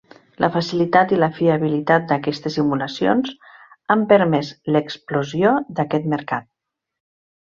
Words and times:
La 0.43 0.47
facilitat 0.53 1.11
i 1.15 1.19
la 1.19 1.27
fiabilitat 1.35 2.07
d'aquestes 2.11 2.57
simulacions 2.59 3.31
han 3.97 4.05
permès 4.13 4.49
l'explosió 4.77 5.53
d'aquest 5.81 6.09
mercat. 6.15 6.49